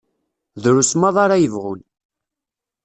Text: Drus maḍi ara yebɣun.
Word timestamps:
Drus 0.63 0.91
maḍi 0.99 1.19
ara 1.23 1.37
yebɣun. 1.43 1.81